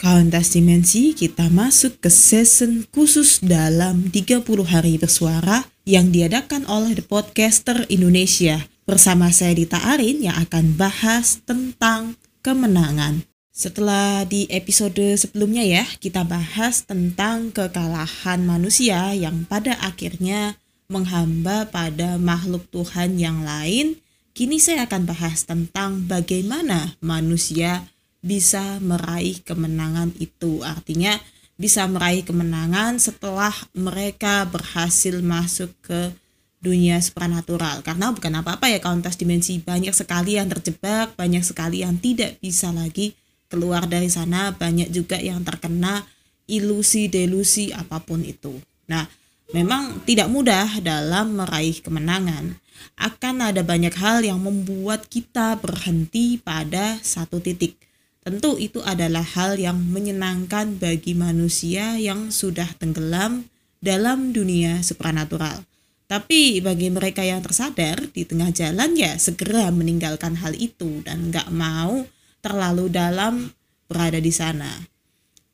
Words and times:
Kauntas 0.00 0.56
Dimensi 0.56 1.12
kita 1.12 1.52
masuk 1.52 2.00
ke 2.00 2.08
season 2.08 2.88
khusus 2.88 3.36
dalam 3.44 4.08
30 4.08 4.40
hari 4.64 4.96
bersuara 4.96 5.68
yang 5.84 6.08
diadakan 6.08 6.64
oleh 6.72 6.96
The 6.96 7.04
Podcaster 7.04 7.84
Indonesia 7.92 8.64
bersama 8.88 9.28
saya 9.28 9.52
Dita 9.52 9.76
Arin 9.76 10.24
yang 10.24 10.40
akan 10.40 10.80
bahas 10.80 11.44
tentang 11.44 12.16
kemenangan. 12.40 13.28
Setelah 13.52 14.24
di 14.24 14.48
episode 14.48 15.20
sebelumnya 15.20 15.68
ya, 15.68 15.84
kita 16.00 16.24
bahas 16.24 16.80
tentang 16.88 17.52
kekalahan 17.52 18.40
manusia 18.40 19.12
yang 19.12 19.44
pada 19.44 19.76
akhirnya 19.84 20.56
menghamba 20.88 21.68
pada 21.68 22.16
makhluk 22.16 22.64
Tuhan 22.72 23.20
yang 23.20 23.44
lain. 23.44 24.00
Kini 24.32 24.56
saya 24.64 24.88
akan 24.88 25.04
bahas 25.04 25.44
tentang 25.44 26.08
bagaimana 26.08 26.96
manusia 27.04 27.84
bisa 28.20 28.78
meraih 28.80 29.40
kemenangan 29.40 30.12
itu. 30.20 30.60
Artinya 30.64 31.16
bisa 31.60 31.84
meraih 31.84 32.24
kemenangan 32.24 32.96
setelah 32.96 33.52
mereka 33.76 34.48
berhasil 34.48 35.20
masuk 35.20 35.72
ke 35.84 36.12
dunia 36.60 37.00
supranatural. 37.00 37.80
Karena 37.80 38.12
bukan 38.12 38.40
apa-apa 38.40 38.68
ya 38.68 38.80
kauntas 38.80 39.16
dimensi 39.16 39.60
banyak 39.60 39.92
sekali 39.96 40.36
yang 40.36 40.48
terjebak, 40.48 41.16
banyak 41.16 41.44
sekali 41.44 41.84
yang 41.84 41.96
tidak 42.00 42.36
bisa 42.40 42.72
lagi 42.72 43.16
keluar 43.50 43.88
dari 43.88 44.08
sana, 44.08 44.54
banyak 44.54 44.92
juga 44.92 45.18
yang 45.18 45.42
terkena 45.42 46.04
ilusi 46.46 47.08
delusi 47.08 47.72
apa 47.74 47.98
pun 48.00 48.22
itu. 48.22 48.56
Nah, 48.88 49.08
memang 49.52 50.04
tidak 50.06 50.28
mudah 50.30 50.80
dalam 50.80 51.34
meraih 51.40 51.76
kemenangan. 51.82 52.56
Akan 52.96 53.44
ada 53.44 53.60
banyak 53.60 53.92
hal 53.92 54.24
yang 54.24 54.40
membuat 54.40 55.08
kita 55.12 55.60
berhenti 55.60 56.40
pada 56.40 56.96
satu 57.04 57.36
titik 57.36 57.76
Tentu 58.20 58.60
itu 58.60 58.84
adalah 58.84 59.24
hal 59.24 59.56
yang 59.56 59.80
menyenangkan 59.80 60.76
bagi 60.76 61.16
manusia 61.16 61.96
yang 61.96 62.28
sudah 62.28 62.68
tenggelam 62.76 63.48
dalam 63.80 64.36
dunia 64.36 64.84
supranatural. 64.84 65.64
Tapi 66.04 66.60
bagi 66.60 66.92
mereka 66.92 67.24
yang 67.24 67.40
tersadar 67.40 68.12
di 68.12 68.28
tengah 68.28 68.52
jalan 68.52 68.92
ya 68.92 69.16
segera 69.16 69.72
meninggalkan 69.72 70.36
hal 70.36 70.52
itu 70.52 71.00
dan 71.00 71.32
nggak 71.32 71.48
mau 71.48 72.04
terlalu 72.44 72.92
dalam 72.92 73.56
berada 73.88 74.20
di 74.20 74.34
sana. 74.34 74.68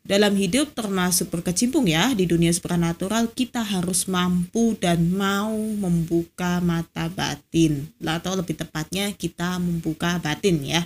Dalam 0.03 0.35
hidup 0.35 0.75
termasuk 0.75 1.31
berkecimpung 1.31 1.87
ya 1.87 2.15
di 2.19 2.27
dunia 2.27 2.51
supranatural 2.51 3.31
kita 3.31 3.63
harus 3.63 4.11
mampu 4.11 4.75
dan 4.79 5.07
mau 5.11 5.55
membuka 5.55 6.59
mata 6.63 7.11
batin 7.11 7.91
atau 8.03 8.39
lebih 8.39 8.59
tepatnya 8.59 9.15
kita 9.15 9.59
membuka 9.59 10.19
batin 10.23 10.63
ya 10.63 10.83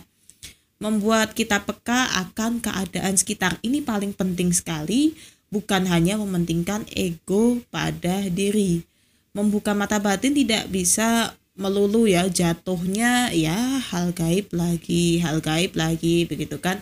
membuat 0.80 1.36
kita 1.36 1.60
peka 1.62 2.08
akan 2.26 2.64
keadaan 2.64 3.14
sekitar. 3.14 3.60
Ini 3.60 3.84
paling 3.84 4.16
penting 4.16 4.50
sekali, 4.50 5.12
bukan 5.52 5.84
hanya 5.86 6.16
mementingkan 6.16 6.88
ego 6.96 7.60
pada 7.68 8.24
diri. 8.32 8.82
Membuka 9.36 9.76
mata 9.76 10.00
batin 10.00 10.34
tidak 10.34 10.66
bisa 10.72 11.36
melulu 11.60 12.08
ya 12.08 12.24
jatuhnya 12.24 13.28
ya 13.36 13.78
hal 13.92 14.16
gaib 14.16 14.48
lagi, 14.56 15.20
hal 15.20 15.44
gaib 15.44 15.76
lagi 15.76 16.24
begitu 16.24 16.56
kan. 16.56 16.80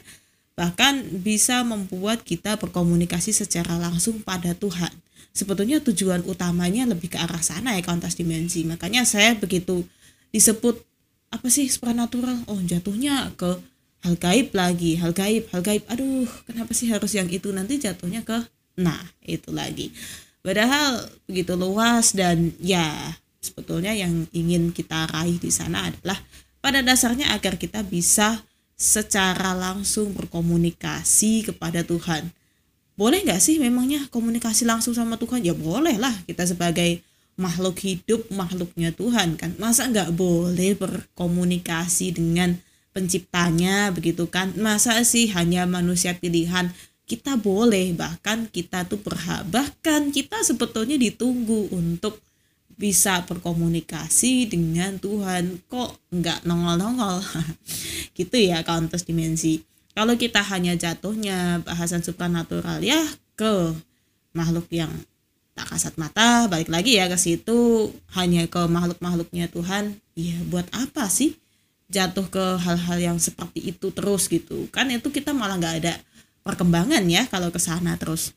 Bahkan 0.55 1.23
bisa 1.23 1.67
membuat 1.67 2.23
kita 2.23 2.55
berkomunikasi 2.57 3.35
secara 3.35 3.79
langsung 3.83 4.23
pada 4.23 4.55
Tuhan. 4.55 4.91
Sebetulnya 5.35 5.83
tujuan 5.83 6.23
utamanya 6.27 6.87
lebih 6.87 7.15
ke 7.15 7.19
arah 7.19 7.43
sana 7.43 7.75
ya 7.75 7.83
kontas 7.83 8.15
dimensi. 8.15 8.63
Makanya 8.63 9.03
saya 9.03 9.35
begitu 9.35 9.87
disebut 10.31 10.83
apa 11.31 11.47
sih 11.53 11.67
supernatural? 11.71 12.43
Oh, 12.51 12.59
jatuhnya 12.59 13.31
ke 13.39 13.59
hal 14.05 14.15
gaib 14.15 14.55
lagi 14.55 14.99
hal 14.99 15.13
gaib 15.13 15.51
hal 15.51 15.63
gaib. 15.63 15.83
Aduh 15.91 16.29
kenapa 16.47 16.73
sih 16.75 16.91
harus 16.91 17.13
yang 17.15 17.27
itu? 17.31 17.51
Nanti 17.51 17.81
jatuhnya 17.81 18.23
ke 18.23 18.39
nah 18.79 19.03
itu 19.27 19.51
lagi. 19.51 19.91
Padahal 20.43 21.11
begitu 21.27 21.59
luas 21.59 22.15
dan 22.15 22.55
ya 22.63 22.87
sebetulnya 23.43 23.95
yang 23.95 24.27
ingin 24.31 24.71
kita 24.71 25.11
raih 25.11 25.37
di 25.39 25.51
sana 25.51 25.91
adalah 25.91 26.19
pada 26.63 26.83
dasarnya 26.83 27.35
agar 27.35 27.59
kita 27.59 27.83
bisa 27.87 28.43
secara 28.79 29.59
langsung 29.59 30.15
berkomunikasi 30.15 31.51
kepada 31.51 31.83
Tuhan. 31.83 32.31
Boleh 32.99 33.23
nggak 33.27 33.43
sih 33.43 33.59
memangnya 33.59 34.07
komunikasi 34.11 34.67
langsung 34.67 34.95
sama 34.95 35.19
Tuhan? 35.19 35.43
Ya 35.43 35.55
boleh 35.55 35.99
lah 35.99 36.15
kita 36.27 36.47
sebagai 36.47 37.03
makhluk 37.39 37.79
hidup 37.83 38.27
makhluknya 38.35 38.91
Tuhan 38.95 39.39
kan. 39.39 39.55
Masa 39.59 39.87
nggak 39.87 40.15
boleh 40.15 40.75
berkomunikasi 40.75 42.19
dengan 42.19 42.59
penciptanya 42.99 43.95
begitu 43.95 44.27
kan? 44.27 44.51
Masa 44.59 44.99
sih 45.07 45.31
hanya 45.31 45.71
manusia 45.71 46.19
pilihan? 46.19 46.75
Kita 47.07 47.39
boleh 47.39 47.95
bahkan 47.95 48.51
kita 48.51 48.91
tuh 48.91 48.99
berhak. 48.99 49.47
Bahkan 49.47 50.11
kita 50.11 50.43
sebetulnya 50.43 50.99
ditunggu 50.99 51.71
untuk 51.71 52.19
bisa 52.75 53.23
berkomunikasi 53.23 54.51
dengan 54.51 54.99
Tuhan. 54.99 55.63
Kok 55.71 56.11
nggak 56.11 56.43
nongol-nongol? 56.43 57.23
Gitu 58.19 58.51
ya 58.51 58.67
counter 58.67 58.99
dimensi. 59.07 59.63
Kalau 59.95 60.19
kita 60.19 60.43
hanya 60.43 60.75
jatuhnya 60.75 61.63
bahasan 61.63 62.03
supernatural 62.03 62.83
ya 62.83 62.99
ke 63.39 63.75
makhluk 64.35 64.71
yang 64.71 64.91
tak 65.59 65.75
kasat 65.75 65.95
mata 65.99 66.47
balik 66.47 66.71
lagi 66.71 66.99
ya 66.99 67.07
ke 67.07 67.19
situ. 67.19 67.95
Hanya 68.15 68.51
ke 68.51 68.67
makhluk-makhluknya 68.67 69.51
Tuhan. 69.51 69.99
Ya 70.19 70.39
buat 70.51 70.67
apa 70.75 71.07
sih 71.07 71.39
jatuh 71.89 72.29
ke 72.29 72.45
hal-hal 72.61 72.99
yang 73.01 73.19
seperti 73.19 73.73
itu 73.73 73.89
terus 73.91 74.29
gitu. 74.29 74.69
Kan 74.69 74.93
itu 74.93 75.09
kita 75.09 75.33
malah 75.33 75.57
nggak 75.57 75.77
ada 75.85 75.95
perkembangan 76.45 77.03
ya 77.09 77.25
kalau 77.33 77.49
ke 77.49 77.61
sana 77.61 77.97
terus. 77.97 78.37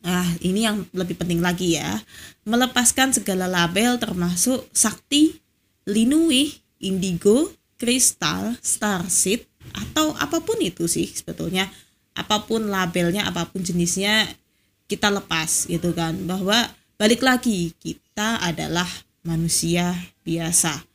Nah 0.00 0.24
ini 0.44 0.64
yang 0.68 0.84
lebih 0.92 1.16
penting 1.16 1.40
lagi 1.40 1.76
ya. 1.80 2.00
Melepaskan 2.44 3.16
segala 3.16 3.48
label 3.48 3.96
termasuk 3.96 4.68
sakti 4.72 5.40
linui 5.88 6.52
indigo 6.80 7.52
kristal 7.80 8.56
starseed 8.60 9.44
atau 9.72 10.12
apa 10.16 10.40
pun 10.44 10.60
itu 10.60 10.84
sih 10.84 11.08
sebetulnya. 11.08 11.68
Apa 12.12 12.44
pun 12.44 12.68
labelnya 12.68 13.24
apa 13.24 13.48
pun 13.48 13.64
jenisnya 13.64 14.28
kita 14.84 15.08
lepas 15.08 15.64
gitu 15.68 15.96
kan. 15.96 16.16
Bahwa 16.28 16.68
balik 17.00 17.24
lagi 17.24 17.72
kita 17.80 18.40
adalah 18.44 18.88
manusia 19.24 19.96
biasa 20.24 20.89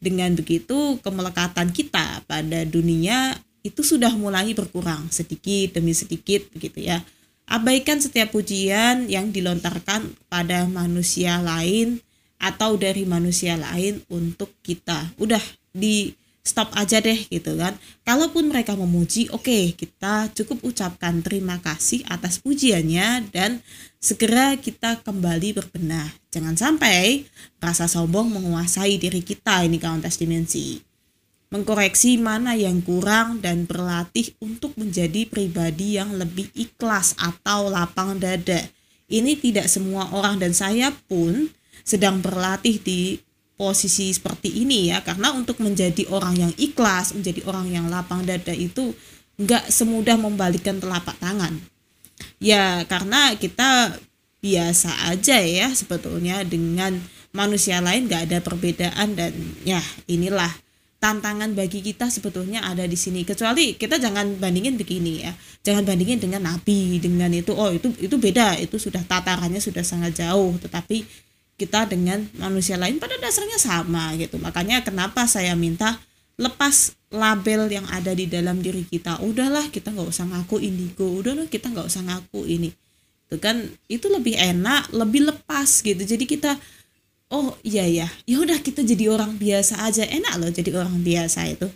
dengan 0.00 0.32
begitu, 0.32 0.96
kemelekatan 1.04 1.70
kita 1.70 2.24
pada 2.24 2.64
dunia 2.64 3.36
itu 3.60 3.84
sudah 3.84 4.10
mulai 4.16 4.56
berkurang 4.56 5.12
sedikit 5.12 5.76
demi 5.76 5.92
sedikit 5.92 6.48
begitu 6.56 6.88
ya. 6.88 7.04
Abaikan 7.44 8.00
setiap 8.00 8.32
pujian 8.32 9.10
yang 9.12 9.28
dilontarkan 9.28 10.16
pada 10.32 10.64
manusia 10.64 11.36
lain 11.44 12.00
atau 12.40 12.80
dari 12.80 13.04
manusia 13.04 13.60
lain 13.60 14.00
untuk 14.08 14.48
kita. 14.64 15.12
Udah 15.20 15.42
di 15.76 16.16
stop 16.40 16.72
aja 16.76 16.98
deh 16.98 17.28
gitu 17.28 17.56
kan. 17.56 17.76
Kalaupun 18.02 18.48
mereka 18.48 18.72
memuji, 18.74 19.28
oke 19.30 19.44
okay, 19.44 19.64
kita 19.76 20.32
cukup 20.32 20.64
ucapkan 20.72 21.20
terima 21.20 21.60
kasih 21.60 22.02
atas 22.08 22.40
pujiannya 22.40 23.28
dan 23.30 23.60
segera 24.00 24.56
kita 24.56 25.04
kembali 25.04 25.56
berbenah. 25.56 26.08
Jangan 26.32 26.56
sampai 26.56 27.28
rasa 27.60 27.86
sombong 27.86 28.32
menguasai 28.32 28.96
diri 28.96 29.20
kita 29.20 29.62
ini 29.64 29.76
kauntas 29.76 30.16
dimensi. 30.16 30.80
Mengkoreksi 31.50 32.14
mana 32.14 32.54
yang 32.54 32.78
kurang 32.78 33.42
dan 33.42 33.66
berlatih 33.66 34.38
untuk 34.38 34.70
menjadi 34.78 35.26
pribadi 35.26 35.98
yang 35.98 36.14
lebih 36.14 36.46
ikhlas 36.54 37.18
atau 37.18 37.66
lapang 37.66 38.22
dada. 38.22 38.62
Ini 39.10 39.34
tidak 39.34 39.66
semua 39.66 40.06
orang 40.14 40.38
dan 40.38 40.54
saya 40.54 40.94
pun 41.10 41.50
sedang 41.82 42.22
berlatih 42.22 42.78
di 42.78 43.18
posisi 43.60 44.08
seperti 44.08 44.64
ini 44.64 44.88
ya. 44.88 45.04
Karena 45.04 45.36
untuk 45.36 45.60
menjadi 45.60 46.08
orang 46.08 46.32
yang 46.40 46.52
ikhlas 46.56 47.12
menjadi 47.12 47.44
orang 47.44 47.68
yang 47.68 47.92
lapang 47.92 48.24
dada 48.24 48.56
itu 48.56 48.96
nggak 49.36 49.68
semudah 49.68 50.16
membalikkan 50.16 50.80
telapak 50.80 51.20
tangan. 51.20 51.60
Ya 52.40 52.88
karena 52.88 53.36
kita 53.36 54.00
biasa 54.40 55.12
aja 55.12 55.36
ya 55.44 55.68
sebetulnya 55.76 56.40
dengan 56.48 56.96
manusia 57.36 57.84
lain 57.84 58.08
nggak 58.08 58.32
ada 58.32 58.38
perbedaan 58.40 59.12
dan 59.12 59.36
ya 59.68 59.84
inilah 60.08 60.48
tantangan 61.00 61.56
bagi 61.56 61.80
kita 61.80 62.12
sebetulnya 62.12 62.64
ada 62.64 62.84
di 62.84 62.96
sini. 62.96 63.24
Kecuali 63.24 63.76
kita 63.76 63.96
jangan 63.96 64.36
bandingin 64.36 64.76
begini 64.76 65.24
ya. 65.24 65.32
Jangan 65.64 65.84
bandingin 65.84 66.20
dengan 66.20 66.44
nabi 66.44 67.00
dengan 67.00 67.32
itu 67.32 67.52
oh 67.52 67.72
itu 67.72 67.92
itu 68.00 68.16
beda 68.16 68.56
itu 68.60 68.76
sudah 68.76 69.00
tatarannya 69.04 69.60
sudah 69.60 69.84
sangat 69.84 70.20
jauh. 70.20 70.56
Tetapi 70.60 71.28
kita 71.60 71.84
dengan 71.84 72.24
manusia 72.40 72.80
lain 72.80 72.96
pada 72.96 73.20
dasarnya 73.20 73.60
sama 73.60 74.16
gitu. 74.16 74.40
Makanya 74.40 74.80
kenapa 74.80 75.28
saya 75.28 75.52
minta 75.52 76.00
lepas 76.40 76.96
label 77.12 77.68
yang 77.68 77.84
ada 77.92 78.16
di 78.16 78.24
dalam 78.24 78.64
diri 78.64 78.88
kita. 78.88 79.20
Udahlah 79.20 79.68
kita 79.68 79.92
nggak 79.92 80.08
usah 80.08 80.24
ngaku 80.24 80.56
indigo. 80.64 81.04
Udahlah 81.04 81.44
kita 81.52 81.68
nggak 81.68 81.84
usah 81.84 82.00
ngaku 82.00 82.48
ini. 82.48 82.72
Itu 83.28 83.36
kan 83.36 83.68
itu 83.92 84.08
lebih 84.08 84.40
enak 84.40 84.88
lebih 84.96 85.28
lepas 85.28 85.84
gitu. 85.84 86.00
Jadi 86.00 86.24
kita 86.24 86.56
oh 87.30 87.54
iya 87.60 87.84
ya 87.84 88.08
ya 88.24 88.40
udah 88.40 88.58
kita 88.64 88.80
jadi 88.80 89.12
orang 89.12 89.36
biasa 89.36 89.84
aja. 89.84 90.08
Enak 90.08 90.34
loh 90.40 90.48
jadi 90.48 90.72
orang 90.72 91.04
biasa 91.04 91.44
itu. 91.44 91.68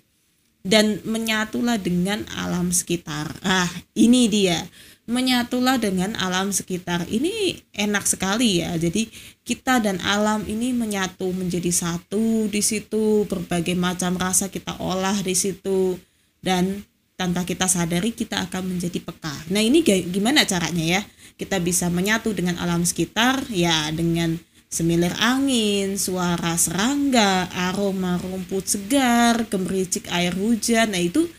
Dan 0.64 1.04
menyatulah 1.04 1.76
dengan 1.76 2.24
alam 2.32 2.72
sekitar. 2.72 3.36
Ah, 3.44 3.68
ini 3.92 4.32
dia. 4.32 4.64
Menyatulah 5.04 5.76
dengan 5.76 6.16
alam 6.16 6.48
sekitar. 6.48 7.04
Ini 7.12 7.60
enak 7.76 8.08
sekali 8.08 8.64
ya. 8.64 8.72
Jadi 8.80 9.12
kita 9.44 9.80
dan 9.84 10.00
alam 10.00 10.48
ini 10.48 10.72
menyatu 10.72 11.28
menjadi 11.28 11.68
satu 11.68 12.48
di 12.48 12.64
situ. 12.64 13.28
Berbagai 13.28 13.76
macam 13.76 14.16
rasa 14.16 14.48
kita 14.48 14.80
olah 14.80 15.20
di 15.20 15.36
situ 15.36 16.00
dan 16.40 16.84
tanpa 17.14 17.46
kita 17.46 17.70
sadari 17.70 18.10
kita 18.10 18.48
akan 18.48 18.74
menjadi 18.74 18.98
peka. 18.98 19.34
Nah, 19.52 19.62
ini 19.62 19.84
gimana 19.86 20.42
caranya 20.48 20.98
ya? 20.98 21.02
Kita 21.38 21.62
bisa 21.62 21.86
menyatu 21.92 22.34
dengan 22.34 22.58
alam 22.58 22.82
sekitar 22.82 23.44
ya 23.50 23.90
dengan 23.94 24.40
semilir 24.66 25.14
angin, 25.22 25.94
suara 25.94 26.58
serangga, 26.58 27.46
aroma 27.54 28.18
rumput 28.18 28.66
segar, 28.66 29.46
gemericik 29.46 30.10
air 30.10 30.34
hujan. 30.34 30.90
Nah, 30.90 30.98
itu 30.98 31.30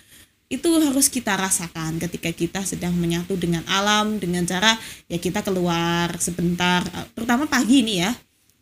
itu 0.45 0.69
harus 0.77 1.09
kita 1.09 1.33
rasakan 1.33 1.97
ketika 1.97 2.30
kita 2.30 2.62
sedang 2.62 2.94
menyatu 2.94 3.33
dengan 3.33 3.65
alam 3.65 4.21
dengan 4.21 4.45
cara 4.45 4.77
ya 5.09 5.18
kita 5.18 5.42
keluar 5.42 6.13
sebentar. 6.21 6.86
Terutama 7.18 7.50
pagi 7.50 7.81
ini 7.81 8.06
ya 8.06 8.13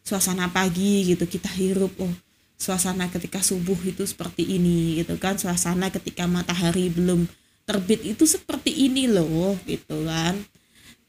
suasana 0.04 0.48
pagi 0.52 1.12
gitu 1.12 1.28
kita 1.28 1.52
hirup 1.52 1.92
oh 2.00 2.12
suasana 2.56 3.12
ketika 3.12 3.44
subuh 3.44 3.76
itu 3.84 4.08
seperti 4.08 4.48
ini 4.48 5.04
gitu 5.04 5.20
kan 5.20 5.36
suasana 5.36 5.92
ketika 5.92 6.24
matahari 6.24 6.88
belum 6.88 7.28
terbit 7.68 8.04
itu 8.04 8.24
seperti 8.24 8.72
ini 8.72 9.12
loh 9.12 9.60
gitu 9.68 10.08
kan. 10.08 10.40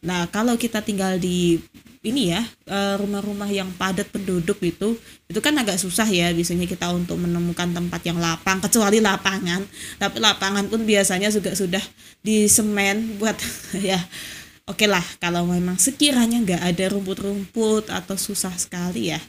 Nah 0.02 0.26
kalau 0.30 0.58
kita 0.58 0.82
tinggal 0.82 1.22
di 1.22 1.62
ini 2.04 2.36
ya 2.36 2.44
eh, 2.68 2.94
rumah-rumah 3.00 3.48
yang 3.48 3.72
padat 3.80 4.12
penduduk 4.12 4.60
itu 4.60 4.94
itu 5.24 5.40
kan 5.40 5.56
agak 5.56 5.80
susah 5.80 6.04
ya 6.04 6.28
biasanya 6.36 6.68
kita 6.68 6.92
untuk 6.92 7.16
menemukan 7.16 7.72
tempat 7.72 8.04
yang 8.04 8.20
lapang 8.20 8.60
kecuali 8.60 9.00
lapangan. 9.00 9.64
Tapi 9.96 10.20
lapangan 10.20 10.68
pun 10.68 10.84
biasanya 10.84 11.32
juga 11.32 11.56
sudah 11.56 11.80
di 12.20 12.44
semen 12.46 13.16
buat 13.16 13.34
ya 13.80 13.96
oke 14.68 14.84
okay 14.84 14.88
lah 14.88 15.02
kalau 15.16 15.48
memang 15.48 15.80
sekiranya 15.80 16.44
nggak 16.44 16.62
ada 16.62 16.84
rumput-rumput 16.92 17.88
atau 17.88 18.20
susah 18.20 18.52
sekali 18.54 19.08
ya. 19.10 19.20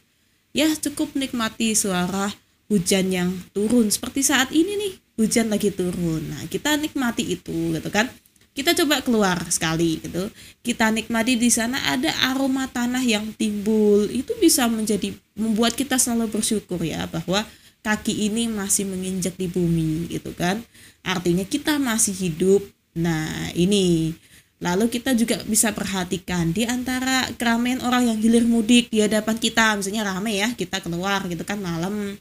Ya 0.52 0.68
cukup 0.76 1.16
nikmati 1.16 1.76
suara 1.76 2.32
hujan 2.68 3.08
yang 3.12 3.32
turun. 3.56 3.88
Seperti 3.88 4.20
saat 4.20 4.52
ini 4.52 4.76
nih 4.76 4.94
hujan 5.16 5.48
lagi 5.48 5.72
turun. 5.72 6.28
Nah 6.28 6.44
kita 6.52 6.76
nikmati 6.76 7.24
itu 7.40 7.72
gitu 7.72 7.88
kan 7.88 8.12
kita 8.56 8.72
coba 8.72 9.04
keluar 9.04 9.36
sekali 9.52 10.00
gitu. 10.00 10.32
Kita 10.64 10.88
nikmati 10.88 11.36
di 11.36 11.52
sana 11.52 11.92
ada 11.92 12.08
aroma 12.32 12.72
tanah 12.72 13.04
yang 13.04 13.36
timbul. 13.36 14.08
Itu 14.08 14.32
bisa 14.40 14.72
menjadi 14.72 15.12
membuat 15.36 15.76
kita 15.76 16.00
selalu 16.00 16.40
bersyukur 16.40 16.80
ya 16.80 17.04
bahwa 17.12 17.44
kaki 17.84 18.32
ini 18.32 18.48
masih 18.48 18.88
menginjak 18.88 19.36
di 19.36 19.52
bumi 19.52 20.08
gitu 20.08 20.32
kan. 20.32 20.64
Artinya 21.04 21.44
kita 21.44 21.76
masih 21.76 22.16
hidup. 22.16 22.64
Nah 22.96 23.52
ini. 23.60 24.16
Lalu 24.64 24.88
kita 24.88 25.12
juga 25.20 25.44
bisa 25.44 25.76
perhatikan 25.76 26.56
di 26.56 26.64
antara 26.64 27.28
keramaian 27.36 27.84
orang 27.84 28.08
yang 28.08 28.18
hilir 28.24 28.48
mudik 28.48 28.88
di 28.88 29.04
hadapan 29.04 29.36
kita. 29.36 29.76
Misalnya 29.76 30.08
ramai 30.08 30.40
ya 30.40 30.56
kita 30.56 30.80
keluar 30.80 31.28
gitu 31.28 31.44
kan 31.44 31.60
malam 31.60 32.16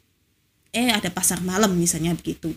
eh 0.74 0.90
ada 0.90 1.08
pasar 1.08 1.40
malam 1.40 1.78
misalnya 1.78 2.12
begitu 2.18 2.50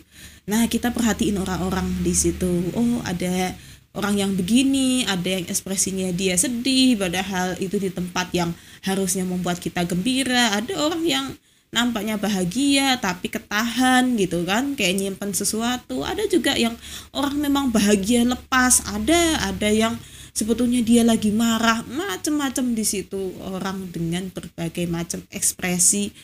nah 0.44 0.66
kita 0.66 0.90
perhatiin 0.90 1.38
orang-orang 1.38 1.86
di 2.02 2.12
situ 2.12 2.74
oh 2.74 3.00
ada 3.06 3.54
orang 3.96 4.14
yang 4.14 4.32
begini, 4.38 5.02
ada 5.10 5.26
yang 5.26 5.44
ekspresinya 5.50 6.14
dia 6.14 6.38
sedih, 6.38 6.94
padahal 6.94 7.58
itu 7.58 7.82
di 7.82 7.90
tempat 7.90 8.30
yang 8.30 8.54
harusnya 8.86 9.26
membuat 9.26 9.58
kita 9.58 9.82
gembira. 9.88 10.54
Ada 10.54 10.78
orang 10.78 11.02
yang 11.02 11.26
nampaknya 11.68 12.16
bahagia 12.16 12.96
tapi 12.96 13.28
ketahan 13.28 14.16
gitu 14.16 14.46
kan, 14.46 14.78
kayak 14.78 15.02
nyimpen 15.02 15.34
sesuatu. 15.34 16.06
Ada 16.06 16.30
juga 16.30 16.54
yang 16.54 16.78
orang 17.10 17.42
memang 17.42 17.74
bahagia 17.74 18.22
lepas, 18.22 18.86
ada 18.86 19.50
ada 19.50 19.68
yang 19.68 19.98
sebetulnya 20.32 20.84
dia 20.86 21.02
lagi 21.02 21.34
marah, 21.34 21.82
macam-macam 21.90 22.72
di 22.72 22.84
situ 22.86 23.34
orang 23.42 23.90
dengan 23.90 24.30
berbagai 24.30 24.86
macam 24.86 25.20
ekspresi 25.34 26.14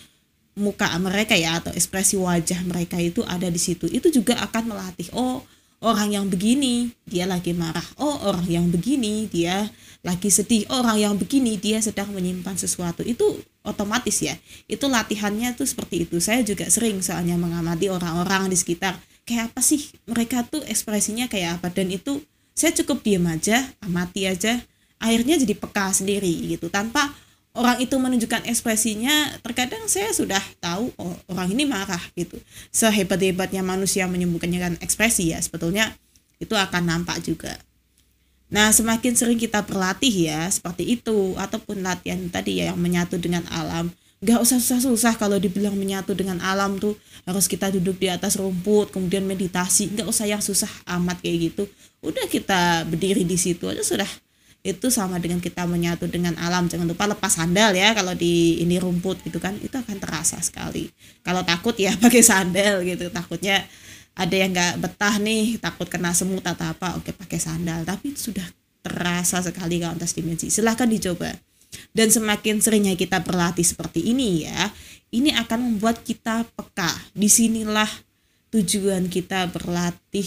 muka 0.54 0.86
mereka 1.02 1.34
ya 1.34 1.58
atau 1.58 1.74
ekspresi 1.74 2.14
wajah 2.14 2.62
mereka 2.66 2.98
itu 2.98 3.26
ada 3.26 3.50
di 3.50 3.58
situ. 3.58 3.90
Itu 3.90 4.10
juga 4.10 4.38
akan 4.42 4.74
melatih 4.74 5.10
oh 5.14 5.42
orang 5.84 6.16
yang 6.16 6.26
begini 6.32 6.94
dia 7.04 7.28
lagi 7.28 7.52
marah 7.52 7.84
oh 8.00 8.24
orang 8.24 8.48
yang 8.48 8.66
begini 8.72 9.28
dia 9.28 9.68
lagi 10.00 10.32
sedih 10.32 10.64
orang 10.72 10.96
yang 10.96 11.14
begini 11.20 11.58
dia 11.58 11.82
sedang 11.82 12.14
menyimpan 12.14 12.54
sesuatu. 12.54 13.02
Itu 13.02 13.42
otomatis 13.66 14.22
ya 14.22 14.38
itu 14.70 14.86
latihannya 14.86 15.58
tuh 15.58 15.66
seperti 15.66 16.06
itu. 16.06 16.22
Saya 16.22 16.46
juga 16.46 16.70
sering 16.70 17.02
soalnya 17.02 17.34
mengamati 17.34 17.90
orang-orang 17.90 18.48
di 18.48 18.56
sekitar 18.56 18.94
kayak 19.26 19.52
apa 19.52 19.60
sih 19.64 19.90
mereka 20.06 20.46
tuh 20.46 20.62
ekspresinya 20.64 21.26
kayak 21.26 21.60
apa? 21.60 21.74
Dan 21.74 21.90
itu 21.90 22.22
saya 22.54 22.70
cukup 22.70 23.02
diam 23.02 23.26
aja 23.26 23.66
amati 23.82 24.30
aja 24.30 24.62
akhirnya 25.02 25.34
jadi 25.42 25.58
peka 25.58 25.90
sendiri 25.90 26.30
gitu. 26.46 26.70
Tanpa 26.70 27.10
orang 27.54 27.78
itu 27.78 27.94
menunjukkan 27.94 28.50
ekspresinya 28.50 29.38
terkadang 29.40 29.86
saya 29.86 30.10
sudah 30.10 30.42
tahu 30.58 30.90
oh, 30.98 31.14
orang 31.30 31.54
ini 31.54 31.64
marah 31.64 32.02
gitu. 32.18 32.36
Sehebat-hebatnya 32.74 33.62
manusia 33.62 34.10
menyembunyikan 34.10 34.74
ekspresi 34.82 35.30
ya 35.30 35.38
sebetulnya 35.38 35.94
itu 36.42 36.52
akan 36.58 36.82
nampak 36.82 37.22
juga. 37.22 37.54
Nah 38.50 38.74
semakin 38.74 39.14
sering 39.14 39.38
kita 39.38 39.62
berlatih 39.62 40.30
ya 40.30 40.50
seperti 40.50 40.98
itu 40.98 41.38
ataupun 41.38 41.80
latihan 41.86 42.18
tadi 42.28 42.60
ya 42.60 42.74
yang 42.74 42.78
menyatu 42.78 43.16
dengan 43.22 43.46
alam. 43.48 43.94
Gak 44.24 44.40
usah 44.40 44.56
susah-susah 44.56 45.20
kalau 45.20 45.36
dibilang 45.36 45.76
menyatu 45.76 46.16
dengan 46.16 46.40
alam 46.40 46.80
tuh 46.80 46.96
harus 47.28 47.44
kita 47.44 47.68
duduk 47.68 48.00
di 48.00 48.08
atas 48.08 48.40
rumput 48.40 48.88
kemudian 48.88 49.22
meditasi 49.28 49.92
gak 49.94 50.08
usah 50.08 50.26
yang 50.26 50.42
susah 50.42 50.70
amat 50.98 51.22
kayak 51.22 51.54
gitu. 51.54 51.64
Udah 52.02 52.26
kita 52.26 52.82
berdiri 52.88 53.22
di 53.22 53.38
situ 53.38 53.68
aja 53.70 53.84
sudah 53.84 54.08
itu 54.64 54.88
sama 54.88 55.20
dengan 55.20 55.44
kita 55.44 55.68
menyatu 55.68 56.08
dengan 56.08 56.32
alam. 56.40 56.64
Jangan 56.64 56.88
lupa 56.88 57.04
lepas 57.04 57.36
sandal 57.36 57.76
ya 57.76 57.92
kalau 57.92 58.16
di 58.16 58.64
ini 58.64 58.80
rumput 58.80 59.20
gitu 59.20 59.36
kan 59.36 59.52
itu 59.60 59.76
akan 59.76 60.00
terasa 60.00 60.40
sekali. 60.40 60.88
Kalau 61.20 61.44
takut 61.44 61.76
ya 61.76 61.92
pakai 62.04 62.24
sandal 62.24 62.80
gitu. 62.82 63.12
Takutnya 63.12 63.60
ada 64.16 64.32
yang 64.32 64.56
nggak 64.56 64.80
betah 64.80 65.20
nih 65.20 65.60
takut 65.60 65.84
kena 65.92 66.16
semut 66.16 66.40
atau 66.40 66.64
apa 66.64 66.96
oke 66.96 67.12
pakai 67.12 67.36
sandal. 67.36 67.84
Tapi 67.84 68.16
sudah 68.16 68.48
terasa 68.80 69.44
sekali 69.44 69.84
kalau 69.84 70.00
atas 70.00 70.16
dimensi. 70.16 70.48
Silahkan 70.48 70.88
dicoba. 70.88 71.28
Dan 71.92 72.08
semakin 72.08 72.64
seringnya 72.64 72.96
kita 72.96 73.20
berlatih 73.20 73.66
seperti 73.66 74.00
ini 74.14 74.48
ya 74.48 74.72
ini 75.14 75.30
akan 75.30 75.78
membuat 75.78 76.02
kita 76.02 76.42
peka. 76.58 76.90
Di 77.14 77.30
sinilah 77.30 77.86
tujuan 78.50 79.06
kita 79.06 79.46
berlatih 79.54 80.26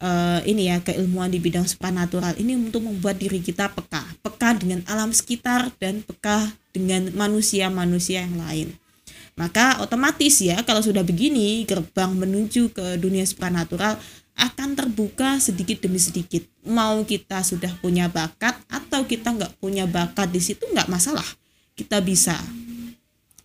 uh, 0.00 0.40
ini 0.48 0.72
ya 0.72 0.80
keilmuan 0.80 1.30
di 1.30 1.38
bidang 1.38 1.68
supranatural 1.68 2.34
ini 2.40 2.56
untuk 2.56 2.84
membuat 2.84 3.20
diri 3.20 3.38
kita 3.38 3.70
peka, 3.70 4.02
peka 4.24 4.56
dengan 4.58 4.82
alam 4.88 5.12
sekitar 5.14 5.70
dan 5.78 6.02
peka 6.02 6.50
dengan 6.74 7.12
manusia-manusia 7.14 8.24
yang 8.24 8.40
lain. 8.40 8.68
Maka 9.38 9.80
otomatis 9.80 10.42
ya 10.42 10.60
kalau 10.66 10.84
sudah 10.84 11.00
begini 11.00 11.64
gerbang 11.64 12.12
menuju 12.12 12.74
ke 12.76 13.00
dunia 13.00 13.24
supranatural 13.24 13.96
akan 14.36 14.76
terbuka 14.76 15.36
sedikit 15.40 15.84
demi 15.84 16.00
sedikit. 16.00 16.44
Mau 16.64 17.04
kita 17.04 17.44
sudah 17.44 17.72
punya 17.80 18.08
bakat 18.08 18.56
atau 18.68 19.04
kita 19.04 19.32
nggak 19.32 19.56
punya 19.60 19.84
bakat 19.88 20.32
di 20.32 20.40
situ 20.40 20.64
nggak 20.68 20.88
masalah. 20.88 21.24
Kita 21.76 22.00
bisa. 22.04 22.36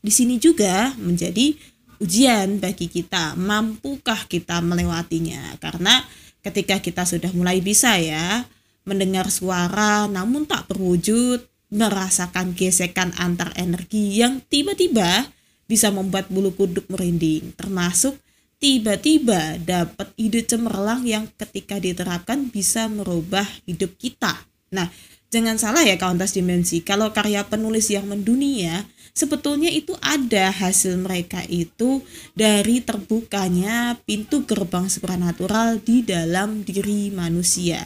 Di 0.04 0.12
sini 0.12 0.36
juga 0.36 0.92
menjadi 1.00 1.56
ujian 2.04 2.60
bagi 2.60 2.92
kita. 2.92 3.40
Mampukah 3.40 4.28
kita 4.28 4.60
melewatinya? 4.60 5.56
Karena 5.64 6.04
ketika 6.46 6.78
kita 6.78 7.02
sudah 7.10 7.34
mulai 7.34 7.58
bisa 7.58 7.98
ya 7.98 8.46
mendengar 8.86 9.34
suara 9.34 10.06
namun 10.06 10.46
tak 10.46 10.70
berwujud, 10.70 11.42
merasakan 11.74 12.54
gesekan 12.54 13.10
antar 13.18 13.50
energi 13.58 14.22
yang 14.22 14.38
tiba-tiba 14.46 15.26
bisa 15.66 15.90
membuat 15.90 16.30
bulu 16.30 16.54
kuduk 16.54 16.86
merinding, 16.94 17.58
termasuk 17.58 18.14
tiba-tiba 18.62 19.58
dapat 19.58 20.14
ide 20.16 20.46
cemerlang 20.46 21.02
yang 21.04 21.26
ketika 21.34 21.82
diterapkan 21.82 22.54
bisa 22.54 22.86
merubah 22.86 23.44
hidup 23.66 23.98
kita. 23.98 24.46
Nah, 24.70 24.94
jangan 25.34 25.58
salah 25.58 25.82
ya 25.82 25.98
kauntas 25.98 26.38
dimensi, 26.38 26.86
kalau 26.86 27.10
karya 27.10 27.42
penulis 27.50 27.90
yang 27.90 28.06
mendunia 28.06 28.86
sebetulnya 29.16 29.72
itu 29.72 29.96
ada 30.04 30.52
hasil 30.52 31.00
mereka 31.00 31.42
itu 31.48 32.04
dari 32.36 32.84
terbukanya 32.84 33.96
pintu 34.04 34.44
gerbang 34.44 34.92
supranatural 34.92 35.80
di 35.80 36.04
dalam 36.04 36.62
diri 36.68 37.10
manusia. 37.10 37.82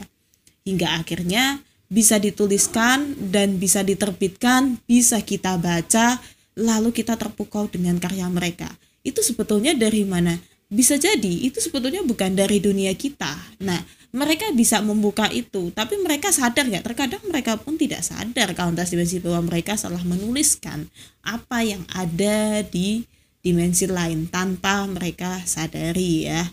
Hingga 0.66 1.00
akhirnya 1.00 1.62
bisa 1.86 2.18
dituliskan 2.18 3.14
dan 3.30 3.56
bisa 3.56 3.86
diterbitkan, 3.86 4.82
bisa 4.84 5.22
kita 5.22 5.56
baca, 5.56 6.18
lalu 6.58 6.90
kita 6.90 7.14
terpukau 7.14 7.70
dengan 7.70 7.96
karya 7.96 8.26
mereka. 8.28 8.68
Itu 9.00 9.24
sebetulnya 9.24 9.72
dari 9.72 10.04
mana? 10.04 10.36
Bisa 10.70 10.94
jadi 11.00 11.50
itu 11.50 11.58
sebetulnya 11.58 12.04
bukan 12.06 12.36
dari 12.36 12.62
dunia 12.62 12.94
kita. 12.94 13.34
Nah, 13.64 13.80
mereka 14.10 14.50
bisa 14.54 14.82
membuka 14.82 15.30
itu 15.30 15.70
tapi 15.70 15.94
mereka 16.02 16.34
sadar 16.34 16.66
ya 16.66 16.82
terkadang 16.82 17.22
mereka 17.30 17.54
pun 17.58 17.78
tidak 17.78 18.02
sadar 18.02 18.54
kauntas 18.58 18.90
dimensi 18.90 19.22
bahwa 19.22 19.46
mereka 19.46 19.78
salah 19.78 20.02
menuliskan 20.02 20.90
apa 21.22 21.62
yang 21.62 21.86
ada 21.94 22.66
di 22.66 23.06
dimensi 23.40 23.88
lain 23.88 24.28
tanpa 24.28 24.84
mereka 24.84 25.40
sadari 25.48 26.28
ya. 26.28 26.44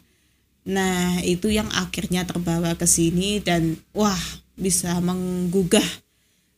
Nah, 0.67 1.23
itu 1.23 1.47
yang 1.47 1.67
akhirnya 1.71 2.27
terbawa 2.27 2.75
ke 2.75 2.83
sini 2.83 3.39
dan 3.39 3.79
wah, 3.95 4.19
bisa 4.59 4.99
menggugah 4.99 5.83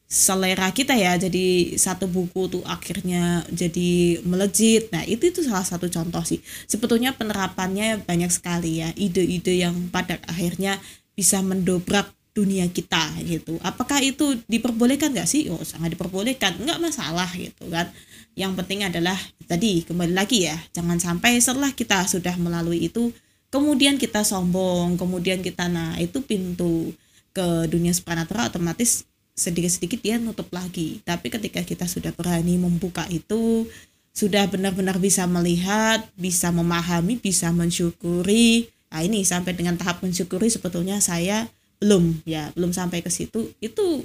selera 0.09 0.73
kita 0.73 0.97
ya. 0.97 1.15
Jadi 1.15 1.77
satu 1.77 2.09
buku 2.09 2.49
tuh 2.49 2.63
akhirnya 2.65 3.45
jadi 3.53 4.19
melejit. 4.25 4.89
Nah, 4.89 5.05
itu 5.05 5.29
itu 5.29 5.45
salah 5.45 5.63
satu 5.63 5.85
contoh 5.87 6.25
sih. 6.25 6.41
Sebetulnya 6.65 7.13
penerapannya 7.13 8.01
banyak 8.03 8.33
sekali 8.33 8.81
ya, 8.81 8.89
ide-ide 8.97 9.61
yang 9.61 9.93
pada 9.93 10.17
akhirnya 10.25 10.81
bisa 11.13 11.39
mendobrak 11.45 12.09
dunia 12.33 12.65
kita 12.73 13.21
gitu. 13.23 13.61
Apakah 13.61 14.01
itu 14.01 14.41
diperbolehkan 14.49 15.13
nggak 15.13 15.29
sih? 15.29 15.47
Oh, 15.53 15.61
sangat 15.61 15.93
diperbolehkan. 15.93 16.57
Nggak 16.57 16.81
masalah 16.81 17.29
gitu 17.37 17.69
kan. 17.69 17.93
Yang 18.33 18.65
penting 18.65 18.89
adalah 18.89 19.17
tadi 19.45 19.85
kembali 19.85 20.13
lagi 20.17 20.49
ya, 20.49 20.57
jangan 20.73 20.97
sampai 20.97 21.37
setelah 21.37 21.69
kita 21.75 22.07
sudah 22.07 22.33
melalui 22.39 22.87
itu 22.87 23.13
kemudian 23.49 23.97
kita 23.97 24.21
sombong 24.21 24.95
kemudian 24.95 25.41
kita 25.41 25.65
nah 25.67 25.97
itu 25.97 26.21
pintu 26.21 26.93
ke 27.33 27.65
dunia 27.69 27.93
supernatural 27.93 28.49
otomatis 28.49 29.08
sedikit-sedikit 29.39 30.03
dia 30.03 30.19
nutup 30.19 30.51
lagi. 30.51 30.99
Tapi 31.07 31.31
ketika 31.31 31.63
kita 31.63 31.87
sudah 31.87 32.11
berani 32.11 32.59
membuka 32.59 33.07
itu 33.07 33.71
sudah 34.11 34.51
benar-benar 34.51 34.99
bisa 34.99 35.23
melihat 35.23 36.03
bisa 36.19 36.51
memahami 36.51 37.15
bisa 37.15 37.55
mensyukuri. 37.55 38.67
Nah 38.91 38.99
ini 38.99 39.23
sampai 39.23 39.55
dengan 39.55 39.79
tahap 39.79 40.03
mensyukuri 40.03 40.51
sebetulnya 40.51 40.99
saya 40.99 41.47
belum 41.79 42.27
ya 42.27 42.51
belum 42.51 42.75
sampai 42.75 42.99
ke 42.99 43.07
situ. 43.07 43.55
Itu 43.63 44.03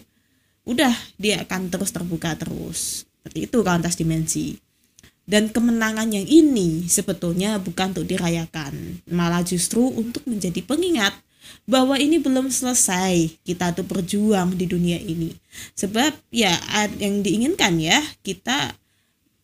udah 0.62 0.95
dia 1.19 1.43
akan 1.43 1.67
terus 1.75 1.91
terbuka 1.91 2.38
terus. 2.38 3.03
Seperti 3.19 3.50
itu 3.50 3.59
kantas 3.67 3.99
dimensi. 3.99 4.55
Dan 5.25 5.49
kemenangan 5.49 6.12
yang 6.12 6.29
ini 6.29 6.85
sebetulnya 6.85 7.57
bukan 7.57 7.97
untuk 7.97 8.05
dirayakan, 8.05 9.00
malah 9.09 9.41
justru 9.41 9.81
untuk 9.81 10.21
menjadi 10.29 10.61
pengingat 10.61 11.17
bahwa 11.64 11.96
ini 11.96 12.20
belum 12.20 12.52
selesai 12.52 13.40
kita 13.44 13.72
tuh 13.72 13.86
berjuang 13.86 14.54
di 14.56 14.68
dunia 14.68 15.00
ini. 15.00 15.32
Sebab 15.78 16.12
ya 16.34 16.54
yang 17.00 17.24
diinginkan 17.24 17.80
ya 17.80 17.98
kita 18.20 18.76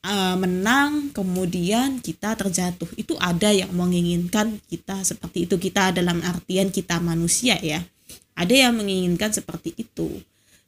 uh, 0.04 0.36
menang 0.36 1.12
kemudian 1.12 2.00
kita 2.00 2.36
terjatuh. 2.36 2.88
Itu 2.96 3.16
ada 3.20 3.52
yang 3.52 3.72
menginginkan 3.72 4.60
kita 4.68 5.04
seperti 5.04 5.48
itu. 5.48 5.56
Kita 5.56 5.92
dalam 5.92 6.20
artian 6.24 6.72
kita 6.72 7.00
manusia 7.00 7.56
ya. 7.60 7.80
Ada 8.36 8.68
yang 8.68 8.80
menginginkan 8.80 9.32
seperti 9.32 9.76
itu. 9.76 10.20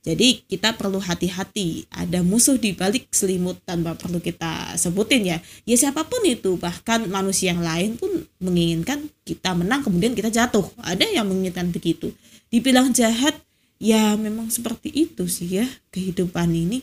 Jadi 0.02 0.42
kita 0.50 0.74
perlu 0.74 0.98
hati-hati. 0.98 1.86
Ada 1.86 2.26
musuh 2.26 2.58
di 2.58 2.74
balik 2.74 3.06
selimut 3.14 3.62
tanpa 3.62 3.94
perlu 3.94 4.18
kita 4.18 4.74
sebutin 4.74 5.22
ya. 5.22 5.38
Ya 5.62 5.76
siapa 5.78 6.02
pun 6.02 6.18
itu, 6.26 6.58
bahkan 6.58 7.06
manusia 7.06 7.54
yang 7.54 7.62
lain 7.62 7.94
pun 7.94 8.10
menginginkan 8.42 9.06
kita 9.22 9.54
menang 9.54 9.86
kemudian 9.86 10.18
kita 10.18 10.26
jatuh. 10.26 10.66
Ada 10.82 11.06
yang 11.06 11.30
menginginkan 11.30 11.70
begitu. 11.70 12.10
Dibilang 12.50 12.90
jahat, 12.90 13.38
ya 13.78 14.18
memang 14.18 14.50
seperti 14.50 14.90
itu 14.90 15.30
sih 15.30 15.62
ya 15.62 15.66
kehidupan 15.94 16.50
ini. 16.50 16.82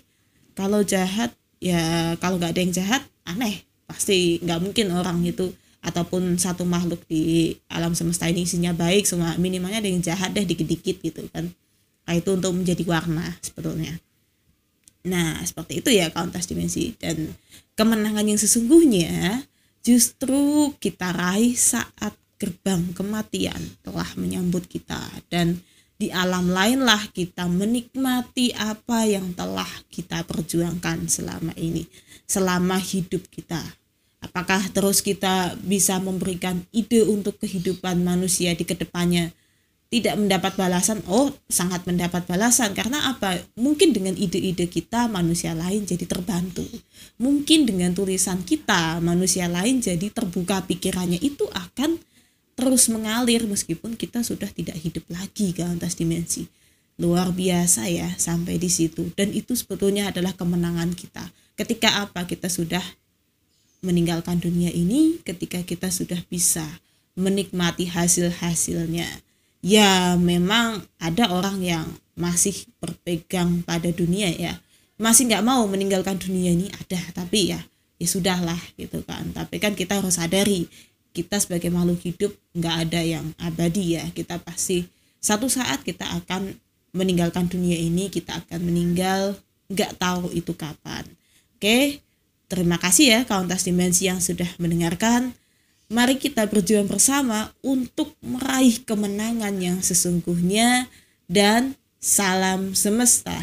Kalau 0.55 0.79
jahat, 0.87 1.35
ya 1.59 2.15
kalau 2.23 2.39
nggak 2.39 2.55
ada 2.55 2.61
yang 2.63 2.71
jahat, 2.71 3.03
aneh. 3.27 3.67
Pasti 3.83 4.39
nggak 4.39 4.59
mungkin 4.63 4.95
orang 4.95 5.19
itu 5.27 5.51
ataupun 5.83 6.39
satu 6.39 6.63
makhluk 6.63 7.03
di 7.07 7.55
alam 7.67 7.95
semesta 7.95 8.27
ini 8.27 8.43
isinya 8.43 8.75
baik 8.75 9.07
semua 9.07 9.35
minimalnya 9.39 9.79
ada 9.79 9.87
yang 9.87 10.03
jahat 10.03 10.35
deh 10.35 10.43
dikit-dikit 10.43 10.99
gitu 10.99 11.23
kan 11.31 11.47
Nah, 12.09 12.17
itu 12.17 12.33
untuk 12.33 12.57
menjadi 12.57 12.81
warna 12.89 13.37
sebetulnya. 13.37 13.93
Nah, 15.05 15.45
seperti 15.45 15.85
itu 15.85 15.93
ya 15.93 16.09
kauntas 16.09 16.49
dimensi 16.49 16.97
dan 16.97 17.37
kemenangan 17.77 18.25
yang 18.25 18.41
sesungguhnya 18.41 19.45
justru 19.85 20.73
kita 20.81 21.13
raih 21.13 21.53
saat 21.53 22.17
gerbang 22.41 22.81
kematian 22.97 23.61
telah 23.85 24.09
menyambut 24.17 24.65
kita 24.65 24.97
dan 25.29 25.61
di 25.99 26.09
alam 26.09 26.49
lainlah 26.49 27.11
kita 27.13 27.45
menikmati 27.45 28.55
apa 28.57 29.05
yang 29.05 29.35
telah 29.37 29.69
kita 29.91 30.25
perjuangkan 30.25 31.05
selama 31.11 31.53
ini, 31.59 31.85
selama 32.25 32.81
hidup 32.81 33.21
kita. 33.29 33.61
Apakah 34.23 34.65
terus 34.73 35.05
kita 35.05 35.59
bisa 35.61 36.01
memberikan 36.01 36.63
ide 36.73 37.05
untuk 37.05 37.37
kehidupan 37.37 38.01
manusia 38.01 38.55
di 38.57 38.65
ke 38.65 38.73
depannya 38.73 39.29
tidak 39.89 40.21
mendapat 40.21 40.53
balasan 40.53 41.01
oh 41.09 41.33
sangat 41.49 41.81
mendapat 41.89 42.29
balasan. 42.29 42.77
Karena 42.77 43.09
apa? 43.09 43.41
Mungkin 43.57 43.89
dengan 43.89 44.13
ide-ide 44.13 44.69
kita 44.69 45.09
manusia 45.09 45.57
lain 45.57 45.81
jadi 45.89 46.05
terbantu. 46.05 46.61
Mungkin 47.17 47.65
dengan 47.65 47.97
tulisan 47.97 48.45
kita 48.45 49.01
manusia 49.01 49.49
lain 49.49 49.81
jadi 49.81 50.13
terbuka 50.13 50.61
pikirannya. 50.69 51.17
Itu 51.17 51.49
akan 51.49 51.97
terus 52.53 52.85
mengalir 52.93 53.49
meskipun 53.49 53.97
kita 53.97 54.21
sudah 54.21 54.53
tidak 54.53 54.77
hidup 54.77 55.09
lagi 55.09 55.57
ke 55.57 55.65
atas 55.65 55.97
dimensi. 55.97 56.45
Luar 57.01 57.33
biasa 57.33 57.89
ya 57.89 58.13
sampai 58.13 58.61
di 58.61 58.69
situ. 58.69 59.09
Dan 59.17 59.33
itu 59.33 59.57
sebetulnya 59.57 60.13
adalah 60.13 60.37
kemenangan 60.37 60.93
kita. 60.93 61.25
Ketika 61.57 62.05
apa? 62.05 62.29
Kita 62.29 62.45
sudah 62.45 62.85
meninggalkan 63.81 64.37
dunia 64.37 64.69
ini 64.69 65.17
ketika 65.25 65.65
kita 65.65 65.89
sudah 65.89 66.21
bisa 66.29 66.67
menikmati 67.17 67.89
hasil-hasilnya 67.89 69.07
ya 69.59 70.15
memang 70.19 70.83
ada 70.99 71.31
orang 71.31 71.59
yang 71.63 71.85
masih 72.19 72.67
berpegang 72.83 73.63
pada 73.63 73.91
dunia 73.91 74.31
ya. 74.31 74.59
Masih 74.99 75.31
nggak 75.31 75.45
mau 75.47 75.63
meninggalkan 75.67 76.19
dunia 76.19 76.51
ini 76.51 76.67
ada. 76.75 76.99
Tapi 77.15 77.55
ya 77.55 77.59
ya 77.99 78.07
sudahlah 78.07 78.59
gitu 78.75 78.99
kan. 79.07 79.31
Tapi 79.31 79.59
kan 79.63 79.75
kita 79.75 79.99
harus 79.99 80.19
sadari 80.19 80.67
kita 81.15 81.41
sebagai 81.41 81.73
makhluk 81.73 81.99
hidup 82.03 82.31
nggak 82.55 82.75
ada 82.87 83.01
yang 83.03 83.25
abadi 83.39 83.99
ya. 83.99 84.05
Kita 84.11 84.39
pasti 84.43 84.83
satu 85.19 85.47
saat 85.47 85.83
kita 85.83 86.07
akan 86.23 86.55
meninggalkan 86.91 87.45
dunia 87.45 87.77
ini 87.77 88.09
kita 88.09 88.41
akan 88.45 88.65
meninggal 88.65 89.37
nggak 89.69 89.95
tahu 90.01 90.33
itu 90.35 90.51
kapan. 90.57 91.05
Oke 91.55 92.03
terima 92.49 92.81
kasih 92.81 93.05
ya 93.13 93.19
kauntas 93.29 93.63
dimensi 93.63 94.09
yang 94.09 94.17
sudah 94.17 94.49
mendengarkan 94.57 95.37
Mari 95.89 96.21
kita 96.21 96.45
berjuang 96.45 96.85
bersama 96.85 97.49
untuk 97.65 98.13
meraih 98.21 98.77
kemenangan 98.85 99.57
yang 99.57 99.81
sesungguhnya 99.81 100.85
dan 101.25 101.73
salam 101.97 102.77
semesta. 102.77 103.33